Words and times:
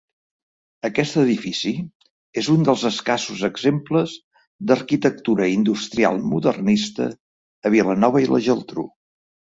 Aquest 0.87 1.17
edifici 1.23 1.73
és 2.43 2.47
un 2.53 2.65
dels 2.69 2.85
escassos 2.89 3.43
exemples 3.49 4.15
d'arquitectura 4.71 5.51
industrial 5.57 6.19
modernista 6.33 7.11
a 7.71 7.75
Vilanova 7.79 8.25
i 8.27 8.33
la 8.35 8.41
Geltrú. 8.49 8.89